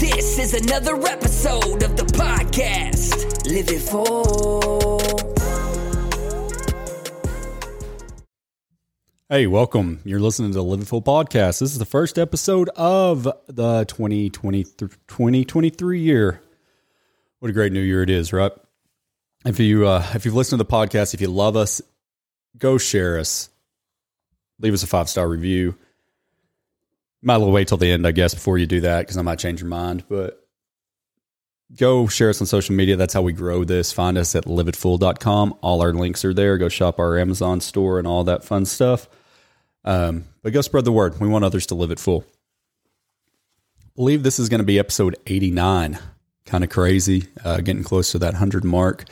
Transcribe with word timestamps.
This 0.00 0.38
is 0.38 0.54
another 0.54 0.96
episode 1.06 1.82
of 1.82 1.94
the 1.94 2.04
podcast. 2.04 3.46
Live 3.46 3.68
it 3.68 3.80
full. 3.80 4.98
Hey, 9.28 9.46
welcome. 9.46 10.00
You're 10.06 10.18
listening 10.18 10.52
to 10.52 10.54
the 10.54 10.64
Live 10.64 10.80
It 10.80 10.86
Full 10.86 11.02
podcast. 11.02 11.60
This 11.60 11.72
is 11.72 11.78
the 11.78 11.84
first 11.84 12.18
episode 12.18 12.70
of 12.76 13.24
the 13.46 13.84
2020, 13.84 14.64
2023 14.64 16.00
year. 16.00 16.40
What 17.40 17.50
a 17.50 17.52
great 17.52 17.72
new 17.72 17.82
year 17.82 18.02
it 18.02 18.08
is, 18.08 18.32
right? 18.32 18.52
If 19.44 19.60
you 19.60 19.86
uh, 19.86 20.02
if 20.14 20.24
you've 20.24 20.34
listened 20.34 20.60
to 20.60 20.64
the 20.64 20.72
podcast, 20.72 21.12
if 21.12 21.20
you 21.20 21.28
love 21.28 21.56
us, 21.56 21.82
go 22.56 22.78
share 22.78 23.18
us. 23.18 23.50
Leave 24.60 24.72
us 24.72 24.82
a 24.82 24.86
five 24.86 25.10
star 25.10 25.28
review. 25.28 25.76
Might 27.22 27.34
as 27.34 27.40
well 27.40 27.50
wait 27.52 27.68
till 27.68 27.76
the 27.76 27.90
end, 27.90 28.06
I 28.06 28.12
guess, 28.12 28.34
before 28.34 28.56
you 28.58 28.66
do 28.66 28.80
that 28.82 29.00
because 29.00 29.16
I 29.18 29.22
might 29.22 29.38
change 29.38 29.60
your 29.60 29.68
mind. 29.68 30.04
But 30.08 30.42
go 31.76 32.06
share 32.06 32.30
us 32.30 32.40
on 32.40 32.46
social 32.46 32.74
media. 32.74 32.96
That's 32.96 33.12
how 33.14 33.22
we 33.22 33.32
grow 33.32 33.64
this. 33.64 33.92
Find 33.92 34.16
us 34.16 34.34
at 34.34 34.44
liveitfull.com. 34.44 35.58
All 35.60 35.82
our 35.82 35.92
links 35.92 36.24
are 36.24 36.32
there. 36.34 36.56
Go 36.58 36.68
shop 36.68 36.98
our 36.98 37.18
Amazon 37.18 37.60
store 37.60 37.98
and 37.98 38.08
all 38.08 38.24
that 38.24 38.42
fun 38.44 38.64
stuff. 38.64 39.08
Um, 39.84 40.24
but 40.42 40.52
go 40.52 40.60
spread 40.62 40.84
the 40.84 40.92
word. 40.92 41.20
We 41.20 41.28
want 41.28 41.44
others 41.44 41.66
to 41.66 41.74
live 41.74 41.90
it 41.90 41.98
full. 41.98 42.24
believe 43.96 44.22
this 44.22 44.38
is 44.38 44.48
going 44.48 44.60
to 44.60 44.66
be 44.66 44.78
episode 44.78 45.16
89. 45.26 45.98
Kind 46.46 46.64
of 46.64 46.70
crazy, 46.70 47.28
uh, 47.44 47.58
getting 47.58 47.84
close 47.84 48.12
to 48.12 48.18
that 48.18 48.32
100 48.32 48.64
mark 48.64 49.04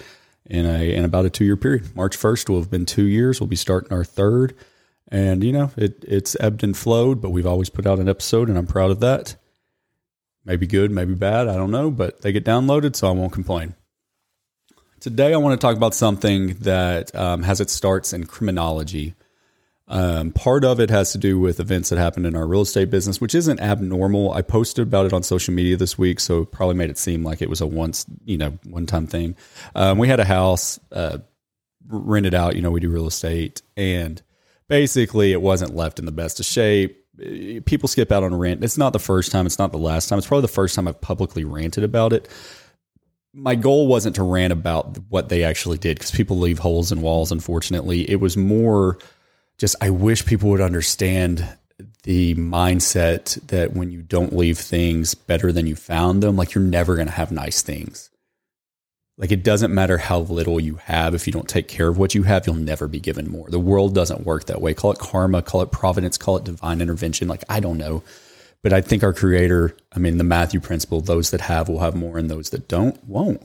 in 0.46 0.64
a 0.66 0.94
in 0.94 1.04
about 1.04 1.26
a 1.26 1.30
two 1.30 1.44
year 1.44 1.56
period. 1.56 1.94
March 1.94 2.18
1st 2.18 2.48
will 2.48 2.58
have 2.58 2.70
been 2.70 2.86
two 2.86 3.04
years. 3.04 3.40
We'll 3.40 3.48
be 3.48 3.56
starting 3.56 3.92
our 3.92 4.04
third. 4.04 4.54
And, 5.10 5.42
you 5.42 5.52
know, 5.52 5.70
it, 5.76 6.04
it's 6.06 6.36
ebbed 6.38 6.62
and 6.62 6.76
flowed, 6.76 7.20
but 7.22 7.30
we've 7.30 7.46
always 7.46 7.70
put 7.70 7.86
out 7.86 7.98
an 7.98 8.08
episode, 8.08 8.48
and 8.48 8.58
I'm 8.58 8.66
proud 8.66 8.90
of 8.90 9.00
that. 9.00 9.36
Maybe 10.44 10.66
good, 10.66 10.90
maybe 10.90 11.14
bad, 11.14 11.48
I 11.48 11.56
don't 11.56 11.70
know, 11.70 11.90
but 11.90 12.22
they 12.22 12.32
get 12.32 12.44
downloaded, 12.44 12.94
so 12.94 13.08
I 13.08 13.12
won't 13.12 13.32
complain. 13.32 13.74
Today, 15.00 15.32
I 15.32 15.36
want 15.36 15.58
to 15.58 15.64
talk 15.64 15.76
about 15.76 15.94
something 15.94 16.54
that 16.60 17.14
um, 17.14 17.42
has 17.42 17.60
its 17.60 17.72
starts 17.72 18.12
in 18.12 18.26
criminology. 18.26 19.14
Um, 19.86 20.32
part 20.32 20.64
of 20.64 20.80
it 20.80 20.90
has 20.90 21.12
to 21.12 21.18
do 21.18 21.38
with 21.38 21.60
events 21.60 21.88
that 21.88 21.98
happened 21.98 22.26
in 22.26 22.36
our 22.36 22.46
real 22.46 22.60
estate 22.60 22.90
business, 22.90 23.20
which 23.20 23.34
isn't 23.34 23.60
abnormal. 23.60 24.32
I 24.32 24.42
posted 24.42 24.86
about 24.86 25.06
it 25.06 25.14
on 25.14 25.22
social 25.22 25.54
media 25.54 25.76
this 25.76 25.96
week, 25.96 26.20
so 26.20 26.42
it 26.42 26.52
probably 26.52 26.74
made 26.74 26.90
it 26.90 26.98
seem 26.98 27.24
like 27.24 27.40
it 27.40 27.48
was 27.48 27.62
a 27.62 27.66
once, 27.66 28.04
you 28.26 28.36
know, 28.36 28.58
one 28.64 28.84
time 28.84 29.06
thing. 29.06 29.36
Um, 29.74 29.96
we 29.96 30.08
had 30.08 30.20
a 30.20 30.26
house 30.26 30.78
uh, 30.92 31.18
rented 31.88 32.34
out. 32.34 32.54
You 32.54 32.60
know, 32.60 32.70
we 32.70 32.80
do 32.80 32.90
real 32.90 33.06
estate, 33.06 33.62
and 33.76 34.20
basically 34.68 35.32
it 35.32 35.42
wasn't 35.42 35.74
left 35.74 35.98
in 35.98 36.06
the 36.06 36.12
best 36.12 36.40
of 36.40 36.46
shape. 36.46 37.04
People 37.64 37.88
skip 37.88 38.12
out 38.12 38.22
on 38.22 38.34
rent. 38.34 38.62
It's 38.62 38.78
not 38.78 38.92
the 38.92 38.98
first 38.98 39.32
time. 39.32 39.46
It's 39.46 39.58
not 39.58 39.72
the 39.72 39.78
last 39.78 40.08
time. 40.08 40.18
It's 40.18 40.26
probably 40.26 40.42
the 40.42 40.48
first 40.48 40.74
time 40.74 40.86
I've 40.86 41.00
publicly 41.00 41.44
ranted 41.44 41.82
about 41.82 42.12
it. 42.12 42.28
My 43.34 43.54
goal 43.54 43.86
wasn't 43.86 44.16
to 44.16 44.22
rant 44.22 44.52
about 44.52 44.98
what 45.08 45.28
they 45.28 45.42
actually 45.42 45.78
did 45.78 45.98
because 45.98 46.10
people 46.10 46.38
leave 46.38 46.58
holes 46.58 46.92
in 46.92 47.02
walls. 47.02 47.32
Unfortunately, 47.32 48.08
it 48.08 48.20
was 48.20 48.36
more 48.36 48.98
just 49.58 49.76
I 49.80 49.90
wish 49.90 50.24
people 50.24 50.50
would 50.50 50.60
understand 50.60 51.46
the 52.04 52.34
mindset 52.36 53.40
that 53.48 53.74
when 53.74 53.90
you 53.90 54.02
don't 54.02 54.32
leave 54.32 54.58
things 54.58 55.14
better 55.14 55.52
than 55.52 55.66
you 55.66 55.76
found 55.76 56.22
them, 56.22 56.36
like 56.36 56.54
you're 56.54 56.64
never 56.64 56.94
going 56.94 57.08
to 57.08 57.12
have 57.12 57.32
nice 57.32 57.62
things. 57.62 58.10
Like 59.18 59.32
it 59.32 59.42
doesn't 59.42 59.74
matter 59.74 59.98
how 59.98 60.20
little 60.20 60.60
you 60.60 60.76
have. 60.76 61.12
If 61.12 61.26
you 61.26 61.32
don't 61.32 61.48
take 61.48 61.66
care 61.66 61.88
of 61.88 61.98
what 61.98 62.14
you 62.14 62.22
have, 62.22 62.46
you'll 62.46 62.54
never 62.54 62.86
be 62.86 63.00
given 63.00 63.28
more. 63.28 63.50
The 63.50 63.58
world 63.58 63.92
doesn't 63.92 64.24
work 64.24 64.44
that 64.44 64.60
way. 64.60 64.74
Call 64.74 64.92
it 64.92 65.00
karma, 65.00 65.42
call 65.42 65.60
it 65.62 65.72
providence, 65.72 66.16
call 66.16 66.36
it 66.36 66.44
divine 66.44 66.80
intervention. 66.80 67.26
Like 67.26 67.44
I 67.48 67.58
don't 67.58 67.78
know. 67.78 68.04
But 68.62 68.72
I 68.72 68.80
think 68.80 69.02
our 69.02 69.12
creator, 69.12 69.76
I 69.92 69.98
mean, 69.98 70.18
the 70.18 70.24
Matthew 70.24 70.60
principle, 70.60 71.00
those 71.00 71.30
that 71.30 71.42
have 71.42 71.68
will 71.68 71.80
have 71.80 71.94
more 71.94 72.16
and 72.16 72.30
those 72.30 72.50
that 72.50 72.68
don't 72.68 73.02
won't. 73.04 73.42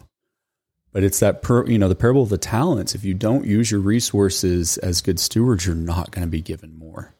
But 0.92 1.04
it's 1.04 1.20
that, 1.20 1.42
per, 1.42 1.66
you 1.66 1.80
know, 1.80 1.90
the 1.90 1.96
parable 1.96 2.22
of 2.22 2.30
the 2.30 2.38
talents. 2.38 2.94
If 2.94 3.04
you 3.04 3.16
don't 3.16 3.46
use 3.46 3.72
your 3.72 3.80
resources 3.80 4.78
as 4.78 5.02
good 5.02 5.20
stewards, 5.20 5.66
you're 5.66 5.76
not 5.76 6.12
going 6.12 6.26
to 6.26 6.32
be 6.32 6.42
given 6.42 6.78
more. 6.78 7.16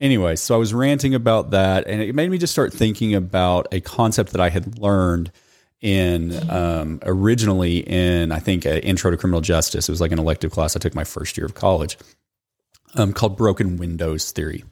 Anyway, 0.00 0.36
so 0.36 0.54
I 0.54 0.58
was 0.58 0.72
ranting 0.72 1.14
about 1.14 1.50
that, 1.50 1.86
and 1.86 2.00
it 2.00 2.14
made 2.14 2.30
me 2.30 2.38
just 2.38 2.52
start 2.52 2.72
thinking 2.72 3.14
about 3.14 3.68
a 3.72 3.80
concept 3.80 4.32
that 4.32 4.40
I 4.40 4.48
had 4.48 4.78
learned 4.78 5.32
in 5.80 6.50
um, 6.50 6.98
originally 7.04 7.78
in 7.78 8.32
I 8.32 8.40
think 8.40 8.66
intro 8.66 9.10
to 9.10 9.16
criminal 9.16 9.40
justice. 9.40 9.88
It 9.88 9.92
was 9.92 10.00
like 10.00 10.12
an 10.12 10.18
elective 10.18 10.50
class 10.50 10.74
I 10.76 10.80
took 10.80 10.94
my 10.94 11.04
first 11.04 11.36
year 11.36 11.46
of 11.46 11.54
college, 11.54 11.96
um, 12.94 13.12
called 13.12 13.36
broken 13.36 13.76
windows 13.76 14.32
theory. 14.32 14.64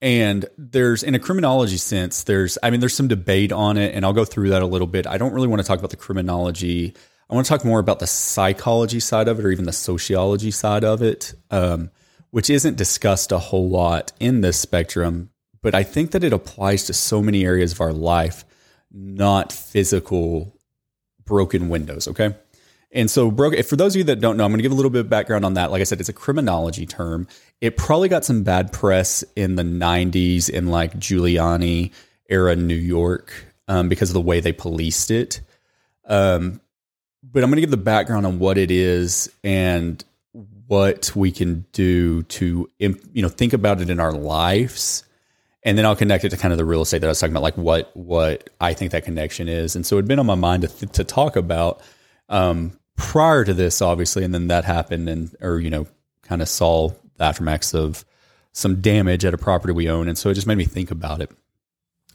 And 0.00 0.46
there's 0.58 1.02
in 1.02 1.14
a 1.14 1.18
criminology 1.18 1.76
sense, 1.76 2.24
there's 2.24 2.58
I 2.62 2.70
mean 2.70 2.80
there's 2.80 2.94
some 2.94 3.08
debate 3.08 3.52
on 3.52 3.76
it, 3.76 3.94
and 3.94 4.04
I'll 4.04 4.12
go 4.12 4.24
through 4.24 4.50
that 4.50 4.62
a 4.62 4.66
little 4.66 4.86
bit. 4.86 5.06
I 5.06 5.18
don't 5.18 5.32
really 5.32 5.48
want 5.48 5.60
to 5.60 5.66
talk 5.66 5.78
about 5.78 5.90
the 5.90 5.96
criminology. 5.96 6.94
I 7.30 7.34
want 7.34 7.46
to 7.46 7.48
talk 7.48 7.64
more 7.64 7.78
about 7.78 7.98
the 7.98 8.06
psychology 8.06 9.00
side 9.00 9.28
of 9.28 9.38
it, 9.38 9.44
or 9.44 9.50
even 9.50 9.64
the 9.64 9.72
sociology 9.72 10.50
side 10.50 10.84
of 10.84 11.02
it, 11.02 11.34
um, 11.50 11.90
which 12.30 12.50
isn't 12.50 12.76
discussed 12.76 13.30
a 13.30 13.38
whole 13.38 13.68
lot 13.68 14.12
in 14.18 14.40
this 14.40 14.58
spectrum. 14.58 15.30
But 15.62 15.74
I 15.74 15.84
think 15.84 16.10
that 16.10 16.24
it 16.24 16.32
applies 16.32 16.84
to 16.84 16.92
so 16.92 17.22
many 17.22 17.44
areas 17.44 17.72
of 17.72 17.80
our 17.80 17.92
life 17.92 18.44
not 18.92 19.52
physical 19.52 20.54
broken 21.24 21.68
windows. 21.68 22.08
Okay. 22.08 22.34
And 22.94 23.10
so, 23.10 23.30
broken, 23.30 23.62
for 23.62 23.76
those 23.76 23.94
of 23.94 23.98
you 23.98 24.04
that 24.04 24.20
don't 24.20 24.36
know, 24.36 24.44
I'm 24.44 24.50
going 24.50 24.58
to 24.58 24.62
give 24.62 24.72
a 24.72 24.74
little 24.74 24.90
bit 24.90 25.00
of 25.00 25.08
background 25.08 25.46
on 25.46 25.54
that. 25.54 25.70
Like 25.70 25.80
I 25.80 25.84
said, 25.84 25.98
it's 26.00 26.10
a 26.10 26.14
criminology 26.14 26.84
term. 26.84 27.26
It 27.60 27.78
probably 27.78 28.08
got 28.08 28.24
some 28.24 28.42
bad 28.42 28.70
press 28.70 29.24
in 29.34 29.54
the 29.54 29.62
90s 29.62 30.50
in 30.50 30.66
like 30.66 30.94
Giuliani 30.98 31.92
era 32.28 32.54
New 32.54 32.74
York 32.74 33.32
um, 33.66 33.88
because 33.88 34.10
of 34.10 34.14
the 34.14 34.20
way 34.20 34.40
they 34.40 34.52
policed 34.52 35.10
it. 35.10 35.40
Um, 36.06 36.60
but 37.22 37.42
I'm 37.42 37.48
going 37.48 37.56
to 37.56 37.62
give 37.62 37.70
the 37.70 37.76
background 37.78 38.26
on 38.26 38.38
what 38.38 38.58
it 38.58 38.70
is 38.70 39.30
and 39.42 40.04
what 40.66 41.12
we 41.14 41.30
can 41.30 41.64
do 41.72 42.24
to, 42.24 42.68
you 42.78 43.22
know, 43.22 43.28
think 43.28 43.54
about 43.54 43.80
it 43.80 43.88
in 43.88 44.00
our 44.00 44.12
lives 44.12 45.04
and 45.64 45.78
then 45.78 45.86
I'll 45.86 45.96
connect 45.96 46.24
it 46.24 46.30
to 46.30 46.36
kind 46.36 46.52
of 46.52 46.58
the 46.58 46.64
real 46.64 46.82
estate 46.82 47.00
that 47.00 47.06
I 47.06 47.10
was 47.10 47.20
talking 47.20 47.32
about, 47.32 47.42
like 47.42 47.56
what 47.56 47.90
what 47.96 48.50
I 48.60 48.74
think 48.74 48.92
that 48.92 49.04
connection 49.04 49.48
is. 49.48 49.76
And 49.76 49.86
so 49.86 49.96
it'd 49.96 50.08
been 50.08 50.18
on 50.18 50.26
my 50.26 50.34
mind 50.34 50.62
to, 50.62 50.68
th- 50.68 50.92
to 50.92 51.04
talk 51.04 51.36
about 51.36 51.80
um, 52.28 52.78
prior 52.96 53.44
to 53.44 53.54
this, 53.54 53.80
obviously, 53.80 54.24
and 54.24 54.34
then 54.34 54.48
that 54.48 54.64
happened, 54.64 55.08
and 55.08 55.34
or 55.40 55.60
you 55.60 55.70
know, 55.70 55.86
kind 56.22 56.42
of 56.42 56.48
saw 56.48 56.88
the 57.16 57.24
aftermaths 57.24 57.74
of 57.74 58.04
some 58.52 58.80
damage 58.80 59.24
at 59.24 59.34
a 59.34 59.38
property 59.38 59.72
we 59.72 59.88
own, 59.88 60.08
and 60.08 60.18
so 60.18 60.30
it 60.30 60.34
just 60.34 60.46
made 60.46 60.58
me 60.58 60.64
think 60.64 60.90
about 60.90 61.20
it. 61.20 61.30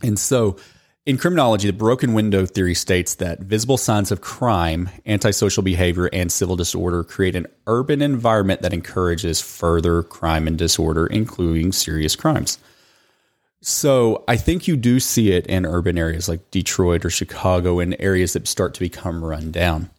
And 0.04 0.20
so, 0.20 0.58
in 1.06 1.18
criminology, 1.18 1.68
the 1.68 1.74
broken 1.74 2.14
window 2.14 2.46
theory 2.46 2.76
states 2.76 3.16
that 3.16 3.40
visible 3.40 3.78
signs 3.78 4.12
of 4.12 4.22
crime, 4.22 4.90
antisocial 5.06 5.64
behavior, 5.64 6.10
and 6.12 6.32
civil 6.32 6.58
disorder 6.58 7.04
create 7.04 7.36
an 7.36 7.48
urban 7.66 8.02
environment 8.02 8.62
that 8.62 8.74
encourages 8.74 9.40
further 9.40 10.04
crime 10.04 10.48
and 10.48 10.58
disorder, 10.58 11.08
including 11.08 11.72
serious 11.72 12.16
crimes. 12.16 12.60
So 13.62 14.24
I 14.28 14.38
think 14.38 14.68
you 14.68 14.78
do 14.78 15.00
see 15.00 15.32
it 15.32 15.48
in 15.48 15.66
urban 15.66 15.98
areas 15.98 16.30
like 16.30 16.52
Detroit 16.52 17.04
or 17.04 17.10
Chicago 17.10 17.80
in 17.80 18.00
areas 18.00 18.34
that 18.34 18.48
start 18.48 18.74
to 18.76 18.80
become 18.80 19.24
run 19.24 19.52
down. 19.52 19.90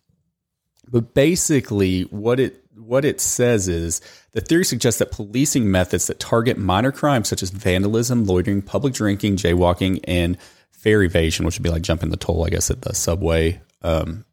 But 0.91 1.15
basically 1.15 2.03
what 2.03 2.41
it 2.41 2.65
what 2.77 3.05
it 3.05 3.21
says 3.21 3.69
is 3.69 4.01
the 4.33 4.41
theory 4.41 4.65
suggests 4.65 5.01
that 5.01 5.11
policing 5.11 5.71
methods 5.71 6.07
that 6.07 6.21
target 6.21 6.57
minor 6.57 6.93
crimes 6.93 7.29
such 7.29 7.43
as 7.43 7.51
vandalism, 7.51 8.25
loitering, 8.25 8.63
public 8.63 8.95
drinking, 8.95 9.37
jaywalking, 9.37 10.01
and 10.05 10.39
fare 10.71 11.03
evasion, 11.03 11.45
which 11.45 11.59
would 11.59 11.65
be 11.65 11.71
like 11.71 11.83
jumping 11.83 12.11
the 12.11 12.17
toll, 12.17 12.47
I 12.47 12.51
guess, 12.51 12.71
at 12.71 12.83
the 12.83 12.95
subway, 12.95 13.61
um, 13.83 14.25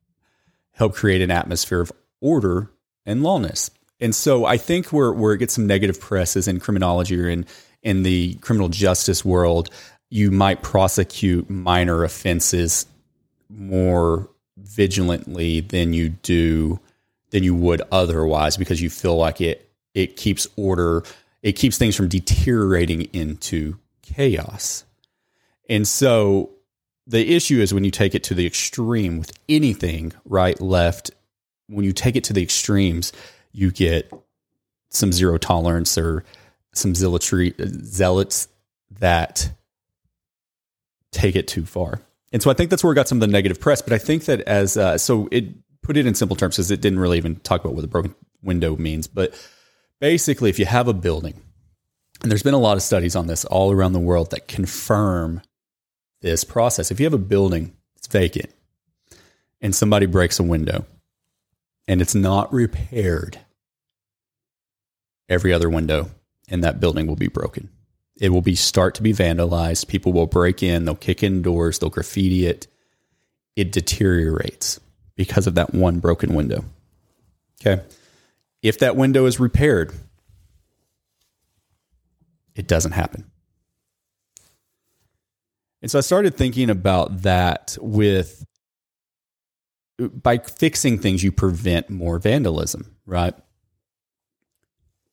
help 0.74 0.94
create 0.94 1.22
an 1.22 1.32
atmosphere 1.32 1.82
of 1.82 1.92
order 2.22 2.70
and 3.06 3.24
lawness. 3.24 3.72
And 4.00 4.14
so 4.14 4.46
I 4.46 4.58
think 4.58 4.94
where 4.94 5.12
where 5.12 5.34
it 5.34 5.40
gets 5.40 5.54
some 5.54 5.68
negative 5.68 6.00
press 6.00 6.36
is 6.36 6.48
in 6.48 6.60
criminology 6.60 7.20
or 7.20 7.28
in 7.28 7.46
in 7.86 8.04
the 8.04 8.34
criminal 8.36 8.68
justice 8.68 9.24
world, 9.24 9.70
you 10.10 10.32
might 10.32 10.62
prosecute 10.62 11.50
minor 11.50 12.04
offenses 12.04 12.88
more 13.48 14.28
vigilantly 14.58 15.62
than 15.62 15.94
you 15.94 16.10
do 16.10 16.80
than 17.30 17.44
you 17.44 17.56
would 17.56 17.82
otherwise 17.92 18.58
because 18.58 18.82
you 18.82 18.90
feel 18.90 19.16
like 19.16 19.40
it 19.40 19.70
it 19.94 20.18
keeps 20.18 20.48
order 20.58 21.04
it 21.44 21.54
keeps 21.54 21.78
things 21.78 21.96
from 21.96 22.08
deteriorating 22.08 23.04
into 23.14 23.78
chaos. 24.02 24.84
And 25.70 25.88
so 25.88 26.50
the 27.06 27.36
issue 27.36 27.60
is 27.60 27.72
when 27.72 27.84
you 27.84 27.92
take 27.92 28.16
it 28.16 28.24
to 28.26 28.34
the 28.34 28.48
extreme 28.48 29.20
with 29.20 29.32
anything, 29.48 30.14
right, 30.26 30.60
left, 30.60 31.12
when 31.68 31.86
you 31.86 31.94
take 31.94 32.16
it 32.16 32.24
to 32.26 32.34
the 32.34 32.42
extremes, 32.42 33.14
you 33.52 33.72
get 33.72 34.12
some 34.90 35.12
zero 35.12 35.38
tolerance 35.38 36.00
or 36.00 36.24
some 36.76 36.94
zealotry, 36.94 37.54
zealots 37.60 38.48
that 39.00 39.50
take 41.12 41.36
it 41.36 41.48
too 41.48 41.66
far. 41.66 42.02
And 42.32 42.42
so 42.42 42.52
I 42.52 42.54
think 42.54 42.70
that's 42.70 42.84
where 42.84 42.90
we 42.90 42.96
got 42.96 43.08
some 43.08 43.18
of 43.18 43.22
the 43.22 43.32
negative 43.32 43.60
press. 43.60 43.82
But 43.82 43.94
I 43.94 43.98
think 43.98 44.26
that 44.26 44.42
as 44.42 44.78
uh, 44.78 44.98
so 44.98 45.30
it 45.32 45.46
put 45.82 45.98
it 45.98 46.06
in 46.06 46.16
simple 46.16 46.36
terms 46.36 46.56
because 46.56 46.72
it 46.72 46.82
didn't 46.82 47.00
really 47.00 47.18
even 47.18 47.38
talk 47.38 47.64
about 47.64 47.76
what 47.76 47.82
the 47.82 47.88
broken 47.88 48.16
window 48.44 48.76
means. 48.76 49.08
But 49.08 49.34
basically, 50.00 50.50
if 50.50 50.60
you 50.60 50.66
have 50.66 50.88
a 50.88 50.94
building, 50.94 51.42
and 52.22 52.32
there's 52.32 52.44
been 52.44 52.54
a 52.54 52.60
lot 52.60 52.78
of 52.78 52.84
studies 52.84 53.16
on 53.16 53.28
this 53.28 53.46
all 53.46 53.72
around 53.72 53.94
the 53.94 54.00
world 54.00 54.32
that 54.32 54.48
confirm 54.48 55.42
this 56.22 56.44
process. 56.44 56.92
If 56.92 57.00
you 57.00 57.06
have 57.06 57.14
a 57.14 57.20
building, 57.20 57.76
it's 57.96 58.08
vacant, 58.08 58.50
and 59.62 59.76
somebody 59.76 60.06
breaks 60.06 60.40
a 60.40 60.44
window, 60.44 60.86
and 61.88 62.02
it's 62.02 62.16
not 62.16 62.52
repaired, 62.52 63.40
every 65.30 65.54
other 65.54 65.70
window 65.70 66.10
in 66.48 66.62
that 66.62 66.80
building 66.80 67.08
will 67.08 67.16
be 67.16 67.28
broken. 67.28 67.70
It 68.18 68.30
will 68.30 68.42
be 68.42 68.56
start 68.56 68.96
to 68.96 69.04
be 69.04 69.14
vandalized. 69.14 69.88
People 69.88 70.14
will 70.14 70.28
break 70.28 70.64
in, 70.64 70.86
they'll 70.86 70.96
kick 70.96 71.24
in 71.24 71.42
doors, 71.42 71.80
they'll 71.80 71.90
graffiti 71.90 72.46
it. 72.46 72.68
It 73.56 73.72
deteriorates 73.72 74.80
because 75.16 75.48
of 75.48 75.56
that 75.56 75.74
one 75.74 76.00
broken 76.00 76.34
window. 76.34 76.66
Okay. 77.62 77.84
If 78.62 78.80
that 78.80 78.96
window 78.96 79.26
is 79.26 79.40
repaired, 79.40 79.94
it 82.56 82.68
doesn't 82.68 82.94
happen. 82.94 83.30
And 85.82 85.92
so 85.92 86.00
I 86.00 86.02
started 86.02 86.36
thinking 86.36 86.70
about 86.70 87.24
that 87.24 87.78
with 87.80 88.44
by 89.98 90.40
fixing 90.40 91.00
things, 91.00 91.24
you 91.24 91.32
prevent 91.32 91.90
more 91.90 92.20
vandalism, 92.20 92.96
right? 93.06 93.34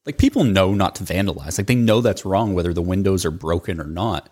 Like 0.04 0.18
people 0.18 0.44
know 0.44 0.74
not 0.74 0.96
to 0.96 1.04
vandalize. 1.04 1.58
Like 1.58 1.66
they 1.66 1.74
know 1.74 2.00
that's 2.00 2.24
wrong, 2.24 2.54
whether 2.54 2.74
the 2.74 2.82
windows 2.82 3.24
are 3.24 3.30
broken 3.30 3.80
or 3.80 3.86
not. 3.86 4.28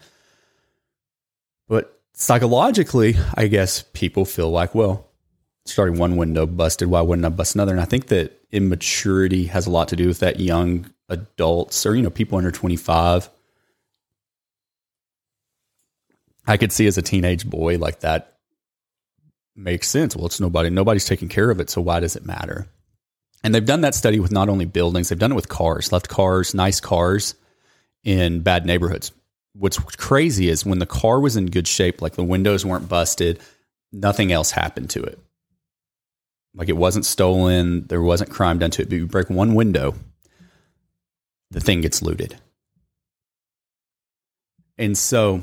But 1.68 2.00
psychologically, 2.12 3.14
I 3.34 3.46
guess 3.46 3.84
people 3.92 4.24
feel 4.24 4.50
like, 4.50 4.74
well, 4.74 5.08
starting 5.66 5.98
one 5.98 6.16
window 6.16 6.46
busted, 6.46 6.88
why 6.88 7.00
wouldn't 7.00 7.26
I 7.26 7.28
bust 7.28 7.54
another? 7.54 7.72
And 7.72 7.80
I 7.80 7.84
think 7.84 8.06
that 8.08 8.40
immaturity 8.50 9.44
has 9.46 9.66
a 9.66 9.70
lot 9.70 9.88
to 9.88 9.96
do 9.96 10.08
with 10.08 10.20
that 10.20 10.40
young 10.40 10.90
adults 11.08 11.86
or, 11.86 11.94
you 11.94 12.02
know, 12.02 12.10
people 12.10 12.38
under 12.38 12.50
25. 12.50 13.30
I 16.46 16.56
could 16.56 16.72
see 16.72 16.88
as 16.88 16.98
a 16.98 17.02
teenage 17.02 17.48
boy 17.48 17.78
like 17.78 18.00
that 18.00 18.38
makes 19.54 19.88
sense. 19.88 20.16
Well, 20.16 20.26
it's 20.26 20.40
nobody, 20.40 20.70
nobody's 20.70 21.04
taking 21.04 21.28
care 21.28 21.50
of 21.50 21.60
it. 21.60 21.70
So 21.70 21.80
why 21.80 22.00
does 22.00 22.16
it 22.16 22.26
matter? 22.26 22.66
And 23.42 23.54
they've 23.54 23.64
done 23.64 23.80
that 23.82 23.94
study 23.94 24.20
with 24.20 24.32
not 24.32 24.48
only 24.48 24.66
buildings, 24.66 25.08
they've 25.08 25.18
done 25.18 25.32
it 25.32 25.36
with 25.36 25.48
cars, 25.48 25.92
left 25.92 26.08
cars, 26.08 26.54
nice 26.54 26.80
cars 26.80 27.34
in 28.04 28.40
bad 28.40 28.66
neighborhoods. 28.66 29.12
What's 29.54 29.78
crazy 29.78 30.48
is 30.48 30.64
when 30.64 30.78
the 30.78 30.86
car 30.86 31.20
was 31.20 31.36
in 31.36 31.46
good 31.46 31.66
shape, 31.66 32.02
like 32.02 32.14
the 32.14 32.24
windows 32.24 32.64
weren't 32.64 32.88
busted, 32.88 33.40
nothing 33.92 34.30
else 34.30 34.50
happened 34.50 34.90
to 34.90 35.02
it. 35.02 35.18
Like 36.54 36.68
it 36.68 36.76
wasn't 36.76 37.06
stolen, 37.06 37.86
there 37.86 38.02
wasn't 38.02 38.30
crime 38.30 38.58
done 38.58 38.70
to 38.72 38.82
it. 38.82 38.90
But 38.90 38.96
you 38.96 39.06
break 39.06 39.30
one 39.30 39.54
window, 39.54 39.94
the 41.50 41.60
thing 41.60 41.80
gets 41.80 42.02
looted. 42.02 42.36
And 44.78 44.96
so 44.96 45.42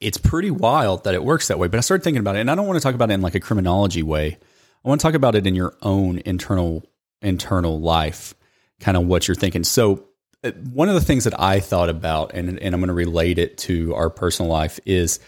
it's 0.00 0.18
pretty 0.18 0.50
wild 0.50 1.04
that 1.04 1.14
it 1.14 1.24
works 1.24 1.48
that 1.48 1.58
way. 1.58 1.68
But 1.68 1.78
I 1.78 1.80
started 1.80 2.04
thinking 2.04 2.20
about 2.20 2.36
it, 2.36 2.40
and 2.40 2.50
I 2.50 2.54
don't 2.54 2.66
want 2.66 2.78
to 2.78 2.82
talk 2.82 2.94
about 2.94 3.10
it 3.10 3.14
in 3.14 3.22
like 3.22 3.34
a 3.34 3.40
criminology 3.40 4.02
way. 4.02 4.38
I 4.84 4.88
want 4.88 5.00
to 5.00 5.02
talk 5.02 5.14
about 5.14 5.34
it 5.34 5.46
in 5.46 5.54
your 5.54 5.74
own 5.82 6.20
internal 6.26 6.84
internal 7.24 7.80
life, 7.80 8.34
kind 8.80 8.96
of 8.96 9.06
what 9.06 9.26
you're 9.26 9.34
thinking. 9.34 9.64
So, 9.64 10.04
uh, 10.42 10.52
one 10.72 10.88
of 10.88 10.94
the 10.94 11.00
things 11.00 11.24
that 11.24 11.40
I 11.40 11.60
thought 11.60 11.88
about, 11.88 12.34
and, 12.34 12.58
and 12.58 12.74
I'm 12.74 12.80
going 12.80 12.88
to 12.88 12.94
relate 12.94 13.38
it 13.38 13.56
to 13.58 13.94
our 13.94 14.10
personal 14.10 14.50
life, 14.50 14.78
is 14.84 15.18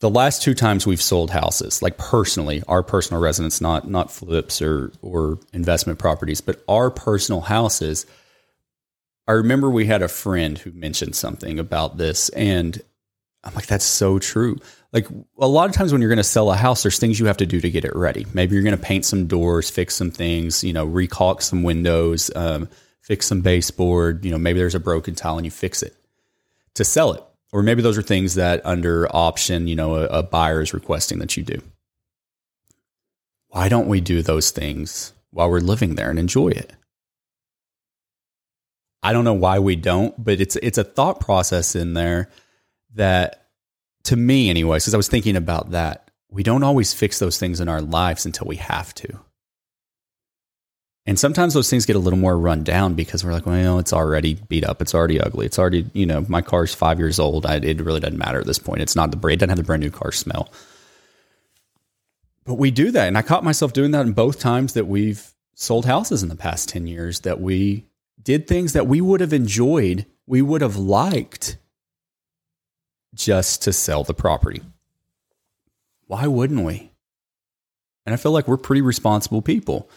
the 0.00 0.10
last 0.10 0.42
two 0.42 0.54
times 0.54 0.86
we've 0.86 1.00
sold 1.00 1.30
houses, 1.30 1.82
like 1.82 1.98
personally, 1.98 2.62
our 2.66 2.82
personal 2.82 3.20
residence, 3.22 3.60
not 3.60 3.88
not 3.88 4.10
flips 4.10 4.62
or 4.62 4.92
or 5.02 5.38
investment 5.52 5.98
properties, 5.98 6.40
but 6.40 6.62
our 6.68 6.90
personal 6.90 7.42
houses. 7.42 8.06
I 9.28 9.32
remember 9.32 9.70
we 9.70 9.86
had 9.86 10.02
a 10.02 10.08
friend 10.08 10.58
who 10.58 10.72
mentioned 10.72 11.14
something 11.14 11.58
about 11.58 11.98
this, 11.98 12.30
and 12.30 12.80
I'm 13.44 13.54
like, 13.54 13.66
that's 13.66 13.84
so 13.84 14.18
true 14.18 14.56
like 14.92 15.06
a 15.38 15.46
lot 15.46 15.68
of 15.68 15.74
times 15.74 15.92
when 15.92 16.00
you're 16.00 16.10
going 16.10 16.16
to 16.16 16.24
sell 16.24 16.50
a 16.50 16.56
house, 16.56 16.82
there's 16.82 16.98
things 16.98 17.20
you 17.20 17.26
have 17.26 17.36
to 17.36 17.46
do 17.46 17.60
to 17.60 17.70
get 17.70 17.84
it 17.84 17.94
ready. 17.94 18.26
Maybe 18.34 18.54
you're 18.54 18.64
going 18.64 18.76
to 18.76 18.82
paint 18.82 19.04
some 19.04 19.26
doors, 19.26 19.70
fix 19.70 19.94
some 19.94 20.10
things, 20.10 20.64
you 20.64 20.72
know, 20.72 20.86
recalk 20.86 21.42
some 21.42 21.62
windows, 21.62 22.30
um, 22.34 22.68
fix 23.00 23.26
some 23.26 23.40
baseboard. 23.40 24.24
You 24.24 24.32
know, 24.32 24.38
maybe 24.38 24.58
there's 24.58 24.74
a 24.74 24.80
broken 24.80 25.14
tile 25.14 25.36
and 25.36 25.44
you 25.44 25.50
fix 25.50 25.82
it 25.82 25.94
to 26.74 26.84
sell 26.84 27.12
it. 27.12 27.22
Or 27.52 27.62
maybe 27.62 27.82
those 27.82 27.98
are 27.98 28.02
things 28.02 28.34
that 28.34 28.64
under 28.64 29.08
option, 29.14 29.66
you 29.66 29.76
know, 29.76 29.96
a, 29.96 30.06
a 30.06 30.22
buyer 30.22 30.60
is 30.60 30.74
requesting 30.74 31.18
that 31.18 31.36
you 31.36 31.42
do. 31.42 31.60
Why 33.48 33.68
don't 33.68 33.88
we 33.88 34.00
do 34.00 34.22
those 34.22 34.50
things 34.50 35.12
while 35.30 35.50
we're 35.50 35.58
living 35.58 35.96
there 35.96 36.10
and 36.10 36.18
enjoy 36.18 36.48
it? 36.48 36.72
I 39.02 39.12
don't 39.12 39.24
know 39.24 39.34
why 39.34 39.58
we 39.58 39.76
don't, 39.76 40.22
but 40.22 40.40
it's 40.40 40.56
it's 40.56 40.78
a 40.78 40.84
thought 40.84 41.20
process 41.20 41.74
in 41.74 41.94
there 41.94 42.28
that 42.94 43.39
to 44.10 44.16
me, 44.16 44.50
anyways, 44.50 44.82
because 44.82 44.94
I 44.94 44.96
was 44.96 45.06
thinking 45.06 45.36
about 45.36 45.70
that, 45.70 46.10
we 46.30 46.42
don't 46.42 46.64
always 46.64 46.92
fix 46.92 47.20
those 47.20 47.38
things 47.38 47.60
in 47.60 47.68
our 47.68 47.80
lives 47.80 48.26
until 48.26 48.48
we 48.48 48.56
have 48.56 48.92
to. 48.96 49.20
And 51.06 51.16
sometimes 51.16 51.54
those 51.54 51.70
things 51.70 51.86
get 51.86 51.94
a 51.94 52.00
little 52.00 52.18
more 52.18 52.36
run 52.36 52.64
down 52.64 52.94
because 52.94 53.24
we're 53.24 53.32
like, 53.32 53.46
well, 53.46 53.78
it's 53.78 53.92
already 53.92 54.34
beat 54.34 54.64
up. 54.64 54.82
It's 54.82 54.96
already 54.96 55.20
ugly. 55.20 55.46
It's 55.46 55.60
already, 55.60 55.88
you 55.92 56.06
know, 56.06 56.26
my 56.28 56.42
car's 56.42 56.74
five 56.74 56.98
years 56.98 57.20
old. 57.20 57.46
I, 57.46 57.58
it 57.58 57.80
really 57.80 58.00
doesn't 58.00 58.18
matter 58.18 58.40
at 58.40 58.48
this 58.48 58.58
point. 58.58 58.82
It's 58.82 58.96
not 58.96 59.12
the, 59.12 59.16
brand, 59.16 59.34
it 59.34 59.38
doesn't 59.38 59.50
have 59.50 59.58
the 59.58 59.64
brand 59.64 59.82
new 59.84 59.92
car 59.92 60.10
smell. 60.10 60.52
But 62.44 62.54
we 62.54 62.72
do 62.72 62.90
that. 62.90 63.06
And 63.06 63.16
I 63.16 63.22
caught 63.22 63.44
myself 63.44 63.72
doing 63.72 63.92
that 63.92 64.06
in 64.06 64.12
both 64.12 64.40
times 64.40 64.72
that 64.72 64.88
we've 64.88 65.32
sold 65.54 65.86
houses 65.86 66.24
in 66.24 66.28
the 66.28 66.34
past 66.34 66.68
10 66.68 66.88
years 66.88 67.20
that 67.20 67.40
we 67.40 67.86
did 68.20 68.48
things 68.48 68.72
that 68.72 68.88
we 68.88 69.00
would 69.00 69.20
have 69.20 69.32
enjoyed, 69.32 70.04
we 70.26 70.42
would 70.42 70.62
have 70.62 70.76
liked 70.76 71.58
just 73.14 73.62
to 73.62 73.72
sell 73.72 74.04
the 74.04 74.14
property. 74.14 74.62
Why 76.06 76.26
wouldn't 76.26 76.64
we? 76.64 76.90
And 78.06 78.12
I 78.12 78.16
feel 78.16 78.32
like 78.32 78.48
we're 78.48 78.56
pretty 78.56 78.82
responsible 78.82 79.42
people. 79.42 79.88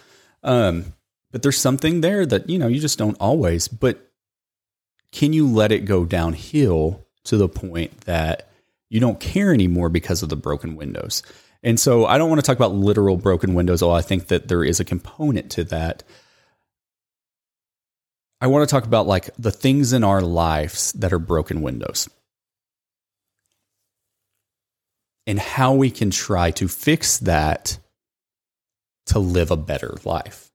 Um, 0.43 0.93
but 1.31 1.41
there's 1.41 1.57
something 1.57 2.01
there 2.01 2.25
that, 2.25 2.49
you 2.49 2.59
know, 2.59 2.67
you 2.67 2.79
just 2.79 2.99
don't 2.99 3.17
always. 3.19 3.67
But 3.67 4.11
can 5.11 5.33
you 5.33 5.47
let 5.47 5.71
it 5.71 5.85
go 5.85 6.05
downhill 6.05 7.05
to 7.23 7.37
the 7.37 7.49
point 7.49 8.01
that 8.01 8.49
you 8.89 8.99
don't 8.99 9.19
care 9.19 9.53
anymore 9.53 9.89
because 9.89 10.21
of 10.21 10.29
the 10.29 10.35
broken 10.35 10.75
windows? 10.75 11.23
And 11.63 11.79
so 11.79 12.05
I 12.05 12.17
don't 12.17 12.29
want 12.29 12.41
to 12.41 12.45
talk 12.45 12.57
about 12.57 12.73
literal 12.73 13.15
broken 13.15 13.53
windows, 13.53 13.81
although 13.81 13.95
I 13.95 14.01
think 14.01 14.27
that 14.27 14.49
there 14.49 14.63
is 14.63 14.79
a 14.79 14.85
component 14.85 15.49
to 15.51 15.63
that. 15.65 16.03
I 18.41 18.47
want 18.47 18.67
to 18.67 18.71
talk 18.71 18.83
about 18.83 19.07
like 19.07 19.29
the 19.39 19.51
things 19.51 19.93
in 19.93 20.03
our 20.03 20.21
lives 20.21 20.91
that 20.93 21.13
are 21.13 21.19
broken 21.19 21.61
windows. 21.61 22.09
And 25.25 25.39
how 25.39 25.73
we 25.73 25.89
can 25.89 26.09
try 26.09 26.51
to 26.51 26.67
fix 26.67 27.17
that 27.19 27.77
to 29.07 29.19
live 29.19 29.51
a 29.51 29.57
better 29.57 29.97
life, 30.05 30.51